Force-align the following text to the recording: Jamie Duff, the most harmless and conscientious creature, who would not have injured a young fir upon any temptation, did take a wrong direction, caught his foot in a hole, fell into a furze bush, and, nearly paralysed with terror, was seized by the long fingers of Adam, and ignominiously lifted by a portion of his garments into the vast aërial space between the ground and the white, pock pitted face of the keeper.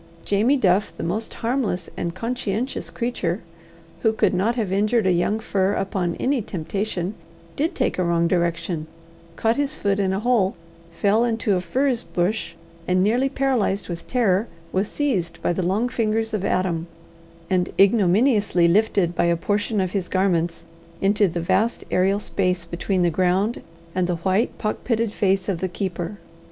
Jamie 0.25 0.57
Duff, 0.57 0.91
the 0.97 1.03
most 1.03 1.31
harmless 1.31 1.87
and 1.95 2.15
conscientious 2.15 2.89
creature, 2.89 3.41
who 4.01 4.15
would 4.19 4.33
not 4.33 4.55
have 4.55 4.71
injured 4.71 5.05
a 5.05 5.11
young 5.11 5.39
fir 5.39 5.73
upon 5.75 6.15
any 6.15 6.41
temptation, 6.41 7.13
did 7.55 7.75
take 7.75 7.99
a 7.99 8.03
wrong 8.03 8.27
direction, 8.27 8.87
caught 9.35 9.57
his 9.57 9.75
foot 9.75 9.99
in 9.99 10.11
a 10.11 10.19
hole, 10.19 10.55
fell 10.91 11.23
into 11.23 11.53
a 11.53 11.61
furze 11.61 12.01
bush, 12.01 12.55
and, 12.87 13.03
nearly 13.03 13.29
paralysed 13.29 13.89
with 13.89 14.07
terror, 14.07 14.47
was 14.71 14.89
seized 14.89 15.39
by 15.43 15.53
the 15.53 15.61
long 15.61 15.87
fingers 15.87 16.33
of 16.33 16.43
Adam, 16.43 16.87
and 17.47 17.71
ignominiously 17.79 18.67
lifted 18.67 19.13
by 19.13 19.25
a 19.25 19.37
portion 19.37 19.79
of 19.79 19.91
his 19.91 20.07
garments 20.09 20.63
into 20.99 21.27
the 21.27 21.41
vast 21.41 21.87
aërial 21.91 22.19
space 22.19 22.65
between 22.65 23.03
the 23.03 23.11
ground 23.11 23.61
and 23.93 24.07
the 24.07 24.15
white, 24.15 24.57
pock 24.57 24.83
pitted 24.83 25.13
face 25.13 25.47
of 25.47 25.59
the 25.59 25.69
keeper. 25.69 26.17